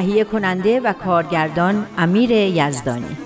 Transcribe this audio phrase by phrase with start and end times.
[0.00, 3.16] تهیه کننده و کارگردان امیر یزدانی.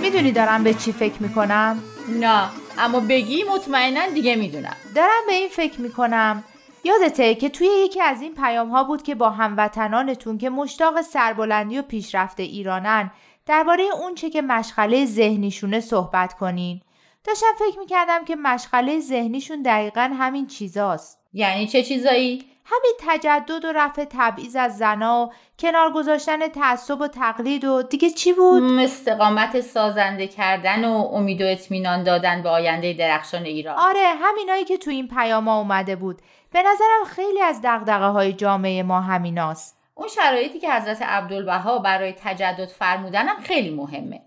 [0.00, 1.82] می‌دونی دارم به چی فکر می‌کنم؟
[2.20, 4.76] نه اما بگی مطمئنا دیگه می‌دونم.
[4.94, 6.44] دارم به این فکر می‌کنم.
[6.84, 11.78] یادته که توی یکی از این پیام ها بود که با هموطنانتون که مشتاق سربلندی
[11.78, 13.10] و پیشرفت ایرانن
[13.46, 16.80] درباره اون چه که مشغله ذهنیشونه صحبت کنین.
[17.24, 21.23] داشتم فکر می‌کردم که مشغله ذهنیشون دقیقا همین چیزاست.
[21.34, 27.08] یعنی چه چیزایی؟ همین تجدد و رفع تبعیض از زنا و کنار گذاشتن تعصب و
[27.08, 32.92] تقلید و دیگه چی بود؟ استقامت سازنده کردن و امید و اطمینان دادن به آینده
[32.92, 33.76] درخشان ایران.
[33.78, 36.22] آره همینایی که تو این پیاما اومده بود.
[36.52, 39.78] به نظرم خیلی از دغدغه های جامعه ما همیناست.
[39.94, 44.22] اون شرایطی که حضرت عبدالبها برای تجدد فرمودنم خیلی مهمه.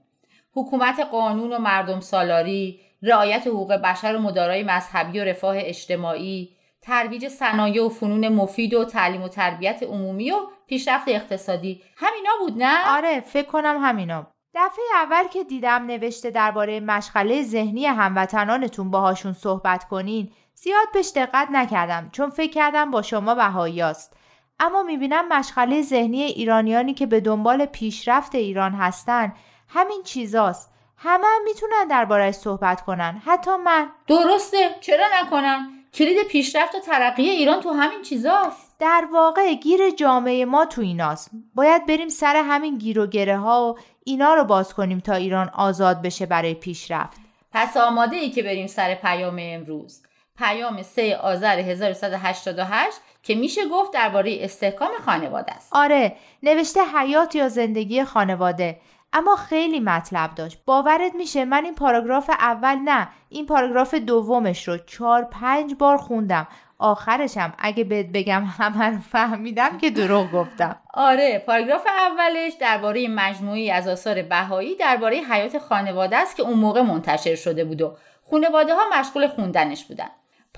[0.53, 7.27] حکومت قانون و مردم سالاری رعایت حقوق بشر و مدارای مذهبی و رفاه اجتماعی ترویج
[7.27, 10.35] صنایع و فنون مفید و تعلیم و تربیت عمومی و
[10.67, 11.83] پیشرفت اقتصادی.
[11.95, 17.85] همینا بود نه؟ آره فکر کنم همینا دفعه اول که دیدم نوشته درباره مشغله ذهنی
[17.85, 24.17] هموطنانتون باهاشون صحبت کنین زیاد بهش دقت نکردم چون فکر کردم با شما بهاییاست
[24.59, 29.33] اما می‌بینم مشغله ذهنی ایرانیانی که به دنبال پیشرفت ایران هستن
[29.69, 30.73] همین چیزاست.
[30.97, 33.21] همه هم می‌تونن دربارهش صحبت کنن.
[33.25, 33.89] حتی من.
[34.07, 34.75] درسته.
[34.81, 38.75] چرا نکنم؟ کلید پیشرفت و ترقی ایران تو همین چیزاست.
[38.79, 41.31] در واقع گیر جامعه ما تو ایناست.
[41.55, 45.49] باید بریم سر همین گیر و گره ها و اینا رو باز کنیم تا ایران
[45.49, 47.17] آزاد بشه برای پیشرفت.
[47.51, 50.01] پس آماده ای که بریم سر پیام امروز.
[50.37, 55.69] پیام 3 آذر 1188 که میشه گفت درباره استحکام خانواده است.
[55.71, 58.79] آره نوشته حیات یا زندگی خانواده.
[59.13, 60.59] اما خیلی مطلب داشت.
[60.65, 66.47] باورت میشه من این پاراگراف اول نه این پاراگراف دومش رو چهار پنج بار خوندم.
[66.79, 70.75] آخرشم اگه بهت بگم همه رو فهمیدم که دروغ گفتم.
[70.93, 76.81] آره پاراگراف اولش درباره مجموعی از آثار بهایی درباره حیات خانواده است که اون موقع
[76.81, 77.97] منتشر شده بود و
[78.31, 80.09] خانواده ها مشغول خوندنش بودن.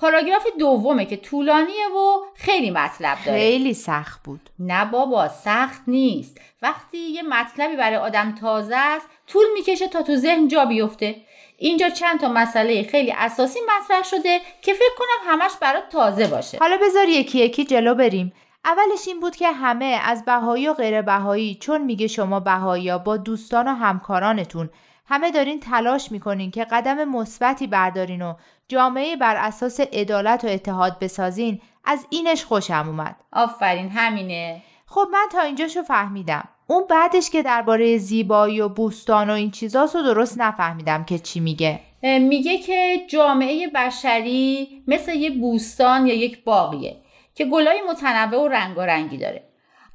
[0.02, 3.40] پاراگراف دومه که طولانیه و خیلی مطلب داره.
[3.40, 4.50] خیلی سخت بود.
[4.60, 6.42] نه بابا سخت نیست.
[6.62, 11.16] وقتی یه مطلبی برای آدم تازه است طول می‌کشه تا تو ذهن جا بیفته.
[11.58, 16.58] اینجا چند تا مسئله خیلی اساسی مطرح شده که فکر کنم همش برات تازه باشه.
[16.58, 18.34] حالا بذار یکی یکی جلو بریم.
[18.66, 23.18] اولش این بود که همه از بهایی و غیر بهایی چون میگه شما بهایی با
[23.18, 24.70] دوستان و همکارانتون
[25.10, 28.34] همه دارین تلاش می‌کنین که قدم مثبتی بردارین و
[28.68, 31.62] جامعه بر اساس عدالت و اتحاد بسازین.
[31.86, 33.16] از اینش خوشم اومد.
[33.34, 34.62] آفرین همینه.
[34.86, 36.48] خب من تا اینجاشو فهمیدم.
[36.68, 41.80] اون بعدش که درباره زیبایی و بوستان و این چیزاسو درست نفهمیدم که چی میگه.
[42.04, 46.98] میگه که جامعه بشری مثل یه بوستان یا یک باقیه
[47.36, 49.49] که گلای متنوع و رنگارنگی داره.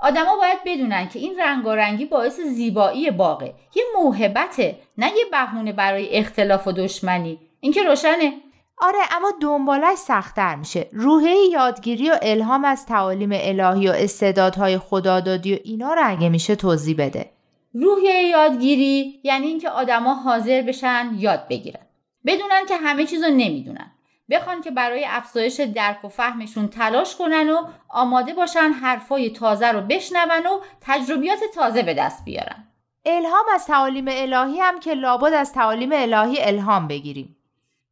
[0.05, 3.55] آدما باید بدونن که این رنگارنگی باعث زیبایی باغه.
[3.75, 7.39] یه موهبته نه یه بهونه برای اختلاف و دشمنی.
[7.61, 8.33] این که روشنه.
[8.79, 10.89] آره اما دنبالش سختتر میشه.
[10.93, 16.57] روحه یادگیری و الهام از تعالیم الهی و استعدادهای خدادادی و اینا رو اگه میشه
[16.57, 17.31] توضیح بده.
[17.75, 21.87] روحیه یادگیری یعنی اینکه آدما حاضر بشن یاد بگیرن.
[22.27, 23.94] بدونن که همه چیزو نمی‌دونن.
[24.31, 29.81] بخوان که برای افزایش درک و فهمشون تلاش کنن و آماده باشن حرفای تازه رو
[29.81, 32.65] بشنون و تجربیات تازه به دست بیارن.
[33.05, 37.37] الهام از تعالیم الهی هم که لابد از تعالیم الهی الهام بگیریم.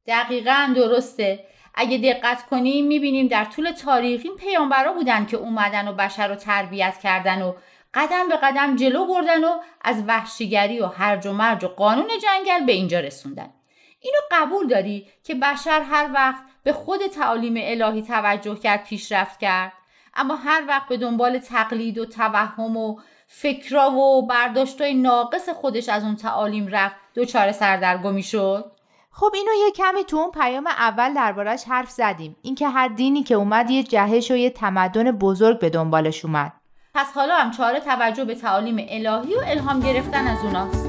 [0.07, 1.45] دقیقا درسته.
[1.75, 6.35] اگه دقت کنیم می‌بینیم در طول تاریخ این پیامبرا بودن که اومدن و بشر رو
[6.35, 7.53] تربیت کردن و
[7.95, 12.67] قدم به قدم جلو بردن و از وحشیگری و هرج و مرج و قانون جنگل
[12.67, 13.51] به اینجا رسوندن.
[14.03, 19.73] اینو قبول داری که بشر هر وقت به خود تعالیم الهی توجه کرد پیشرفت کرد.
[20.15, 26.05] اما هر وقت به دنبال تقلید و توهم و فکرا و برداشتای ناقص خودش از
[26.05, 28.73] اون تعالیم رفت دچار سردرگمی شد.
[29.11, 32.37] خب اینو یه کمی تو اون پیام اول دربارش حرف زدیم.
[32.43, 36.53] اینکه هر دینی که اومد یه جهش و یه تمدن بزرگ به دنبالش اومد.
[36.95, 40.82] پس حالا هم چاره توجه به تعالیم الهی و الهام گرفتن از اوناست.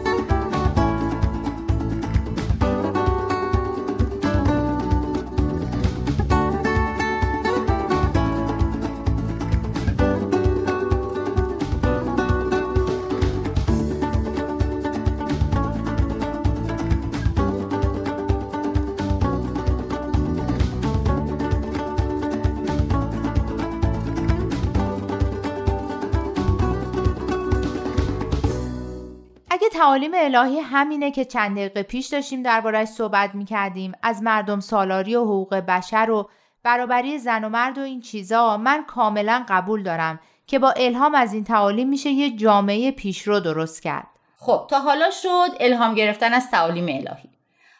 [29.69, 35.23] تعالیم الهی همینه که چند دقیقه پیش داشتیم دربارش صحبت می‌کردیم از مردم سالاری و
[35.23, 36.29] حقوق بشر و
[36.63, 41.33] برابری زن و مرد و این چیزا من کاملا قبول دارم که با الهام از
[41.33, 44.07] این تعالیم میشه یه جامعه پیشرو درست کرد.
[44.37, 47.29] خب تا حالا شد الهام گرفتن از تعالیم الهی.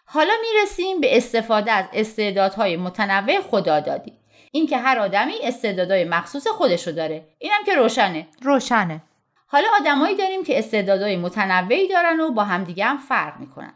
[0.05, 4.13] حالا می‌رسیم به استفاده از استعدادهای متنوع خدا دادی
[4.51, 7.27] اینکه هر آدمی استعدادهای مخصوص خودشو داره.
[7.39, 8.27] اینم که روشنه.
[8.41, 9.01] روشنه.
[9.53, 13.73] حالا آدمایی داریم که استعدادهای متنوعی دارن و با همدیگه هم فرق می‌کنن.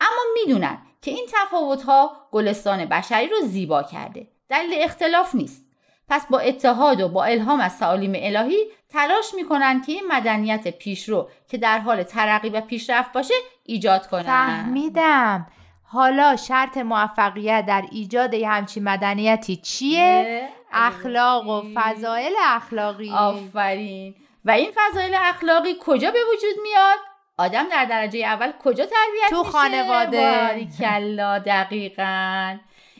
[0.00, 4.26] اما می‌دونن که این تفاوتها گلستان بشری رو زیبا کرده.
[4.48, 5.66] دلیل اختلاف نیست.
[6.08, 11.28] پس با اتحاد و با الهام از تعالیم الهی تلاش می‌کنن که این مدنیت پیشرو
[11.48, 13.34] که در حال ترقی و پیشرفت باشه
[13.64, 14.22] ایجاد کنن.
[14.22, 15.46] فهمیدم.
[15.82, 23.10] حالا شرط موفقیت در ایجاد یه همچین مدنیتی چیه؟ اخلاق و فضایل اخلاقی.
[23.10, 24.14] آفرین.
[24.44, 26.98] و این فضایل اخلاقی کجا به وجود میاد؟
[27.38, 30.68] آدم در درجه اول کجا تربیت تو؟ خانواده.
[30.78, 32.58] کلا دقیقا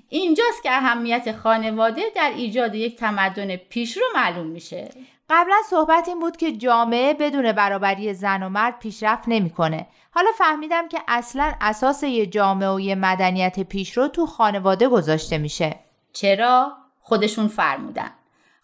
[0.08, 4.88] اینجاست که اهمیت خانواده در ایجاد یک تمدن پیشرو معلوم میشه
[5.30, 9.86] قبلا صحبت این بود که جامعه بدون برابری زن و مرد پیشرفت نمی‌کنه.
[10.10, 15.78] حالا فهمیدم که اصلا اساس یه جامعه و یه مدنیت پیشرو تو خانواده گذاشته میشه.
[16.12, 18.10] چرا؟ خودشون فرمودن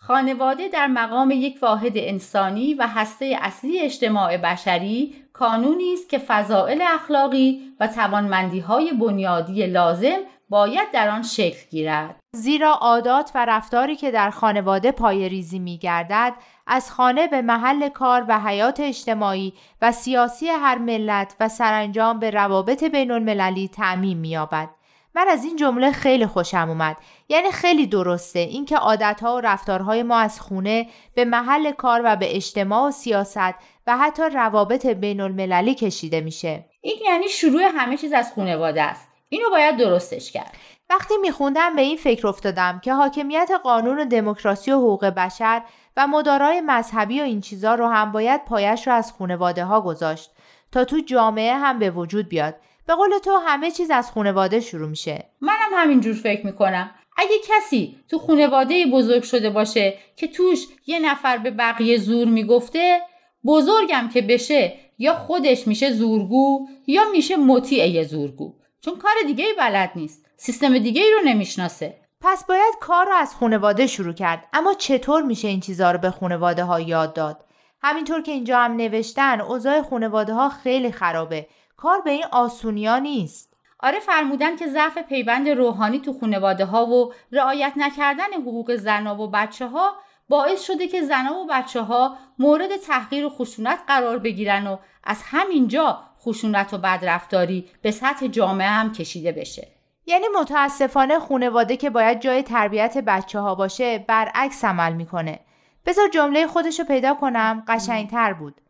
[0.06, 6.82] خانواده در مقام یک واحد انسانی و هسته اصلی اجتماع بشری کانونی است که فضائل
[6.82, 10.18] اخلاقی و توانمندی های بنیادی لازم
[10.48, 15.78] باید در آن شکل گیرد زیرا عادات و رفتاری که در خانواده پای ریزی می
[15.78, 16.32] گردد
[16.66, 22.30] از خانه به محل کار و حیات اجتماعی و سیاسی هر ملت و سرانجام به
[22.30, 24.75] روابط بین المللی تعمیم می یابد.
[25.16, 26.96] من از این جمله خیلی خوشم اومد.
[27.28, 32.36] یعنی خیلی درسته اینکه عادتها و رفتارهای ما از خونه به محل کار و به
[32.36, 33.54] اجتماع و سیاست
[33.86, 36.64] و حتی روابط بین المللی کشیده میشه.
[36.80, 39.08] این یعنی شروع همه چیز از خانواده است.
[39.28, 40.56] اینو باید درستش کرد.
[40.90, 45.62] وقتی میخوندم به این فکر افتادم که حاکمیت قانون و دموکراسی و حقوق بشر
[45.96, 50.30] و مدارای مذهبی و این چیزا رو هم باید پایش رو از خانواده ها گذاشت
[50.72, 52.54] تا تو جامعه هم به وجود بیاد.
[52.86, 55.24] به قول تو همه چیز از خانواده شروع میشه.
[55.40, 56.90] منم همینجور فکر می‌کنم.
[57.16, 63.00] اگه کسی تو خانواده بزرگ شده باشه که توش یه نفر به بقیه زور می‌گفته
[63.46, 68.54] بزرگم که بشه یا خودش میشه زورگو یا میشه مطیع یه زورگو.
[68.80, 70.26] چون کار دیگه ای بلد نیست.
[70.36, 72.00] سیستم دیگه ای رو نمی‌شناسه.
[72.20, 74.48] پس باید کار رو از خانواده شروع کرد.
[74.52, 77.44] اما چطور میشه این چیزها رو به خانواده ها یاد داد؟
[77.82, 81.46] همینطور که اینجا هم نوشتن اوضاع خانواده ها خیلی خرابه.
[81.76, 83.56] کار به این آسونیا نیست.
[83.80, 89.30] آره فرمودن که ضعف پیوند روحانی تو خانواده ها و رعایت نکردن حقوق زنا و
[89.30, 89.92] بچه ها
[90.28, 95.22] باعث شده که زنها و بچه ها مورد تحقیر و خشونت قرار بگیرن و از
[95.24, 99.68] همینجا خشونت و بدرفتاری به سطح جامعه هم کشیده بشه.
[100.06, 105.40] یعنی متاسفانه خانواده که باید جای تربیت بچه ها باشه برعکس عمل می‌کنه.
[105.86, 108.60] بذار جمله خودشو پیدا کنم قشنگتر بود.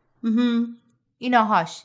[1.18, 1.82] ایناهاش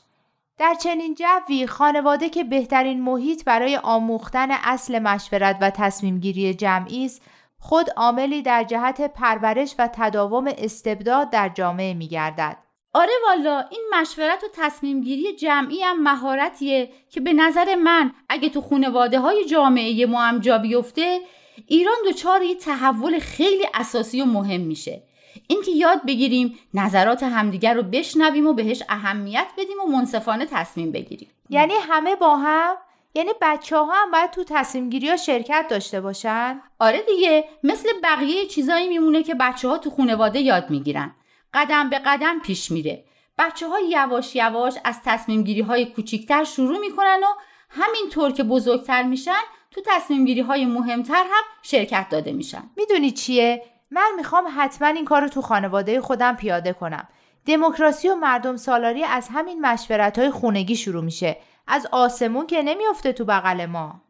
[0.58, 7.04] در چنین جوی خانواده که بهترین محیط برای آموختن اصل مشورت و تصمیم گیری جمعی
[7.04, 7.22] است
[7.58, 12.56] خود عاملی در جهت پرورش و تداوم استبداد در جامعه می گردد.
[12.94, 18.48] آره والا این مشورت و تصمیم گیری جمعی هم مهارتیه که به نظر من اگه
[18.48, 21.20] تو خانواده های جامعه ما هم جا بیفته
[21.66, 25.02] ایران دچار یه تحول خیلی اساسی و مهم میشه
[25.46, 31.28] اینکه یاد بگیریم نظرات همدیگر رو بشنویم و بهش اهمیت بدیم و منصفانه تصمیم بگیریم.
[31.50, 32.74] یعنی همه با هم
[33.14, 37.88] یعنی بچه ها هم باید تو تصمیم گیری ها شرکت داشته باشن؟ آره دیگه مثل
[38.02, 41.14] بقیه چیزایی میمونه که بچه ها تو خانواده یاد می‌گیرن.
[41.54, 43.04] قدم به قدم پیش میره.
[43.38, 47.34] بچه ها یواش یواش از تصمیم گیری های کوچیکتر شروع می‌کنن و
[47.70, 52.70] همینطور که بزرگتر میشن تو تصمیم گیری های مهمتر هم شرکت داده میشن.
[52.76, 53.62] می‌دونی چیه؟
[53.92, 57.08] من می‌خوام حتما این کار رو تو خانواده خودم پیاده کنم.
[57.46, 61.36] دموکراسی و مردم سالاری از همین مشورت های خونگی شروع میشه.
[61.66, 64.00] از آسمون که نمیافته تو بغل ما.